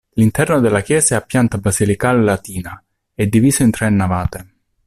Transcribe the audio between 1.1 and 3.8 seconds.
è a pianta basilicale latina, è diviso in